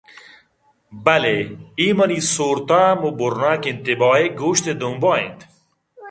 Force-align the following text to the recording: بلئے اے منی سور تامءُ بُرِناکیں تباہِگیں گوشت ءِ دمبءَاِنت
بلئے 1.03 1.37
اے 1.79 1.87
منی 1.97 2.19
سور 2.33 2.57
تامءُ 2.67 3.09
بُرِناکیں 3.17 3.77
تباہِگیں 3.83 4.35
گوشت 4.41 4.63
ءِ 4.71 4.79
دمبءَاِنت 4.81 5.39